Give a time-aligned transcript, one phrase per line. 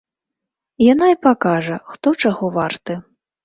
[0.85, 2.93] Яна і пакажа, хто чаго варты.